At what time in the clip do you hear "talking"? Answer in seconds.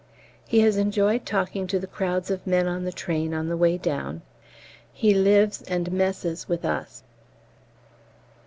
1.27-1.67